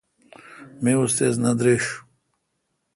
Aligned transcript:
می 0.83 0.91
استیز 1.01 1.35
نہ 1.43 1.51
دریݭ۔ 1.59 1.85